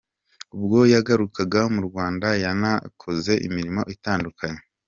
Ubwo 0.55 0.77
yagarukaga 0.93 1.61
mu 1.73 1.81
Rwanda 1.87 2.27
yanakoze 2.43 3.33
imirimo 3.47 3.81
itandukanye. 3.95 4.61